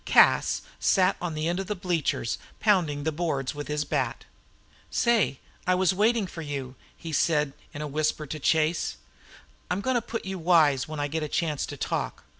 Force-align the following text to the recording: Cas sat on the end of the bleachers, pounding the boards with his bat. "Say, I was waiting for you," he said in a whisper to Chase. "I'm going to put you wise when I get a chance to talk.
Cas 0.03 0.63
sat 0.79 1.15
on 1.21 1.35
the 1.35 1.47
end 1.47 1.59
of 1.59 1.67
the 1.67 1.75
bleachers, 1.75 2.39
pounding 2.59 3.03
the 3.03 3.11
boards 3.11 3.53
with 3.53 3.67
his 3.67 3.85
bat. 3.85 4.25
"Say, 4.89 5.39
I 5.67 5.75
was 5.75 5.93
waiting 5.93 6.25
for 6.25 6.41
you," 6.41 6.73
he 6.97 7.13
said 7.13 7.53
in 7.71 7.83
a 7.83 7.87
whisper 7.87 8.25
to 8.25 8.39
Chase. 8.39 8.97
"I'm 9.69 9.81
going 9.81 9.93
to 9.93 10.01
put 10.01 10.25
you 10.25 10.39
wise 10.39 10.87
when 10.87 10.99
I 10.99 11.07
get 11.07 11.21
a 11.21 11.27
chance 11.27 11.67
to 11.67 11.77
talk. 11.77 12.23